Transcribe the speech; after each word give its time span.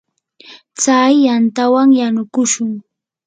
tsakiy 0.77 1.21
yantawan 1.25 1.89
yanukushun. 1.99 2.71